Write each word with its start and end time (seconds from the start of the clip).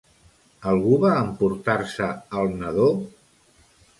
Algú 0.71 0.95
va 1.03 1.11
emportar-se 1.25 2.09
el 2.41 2.51
nadó? 2.63 2.87